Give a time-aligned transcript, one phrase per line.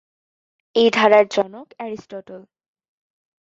[0.75, 2.41] এই ধারার জনক অ্যারিস্টটল।